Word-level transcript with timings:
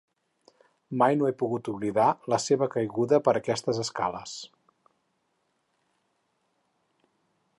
Mai 1.01 1.17
no 1.17 1.27
he 1.27 1.33
pogut 1.41 1.69
oblidar 1.73 2.05
la 2.33 2.39
seva 2.45 2.69
caiguda 2.77 3.21
per 3.27 3.35
aquestes 3.39 3.83
escales. 3.85 4.35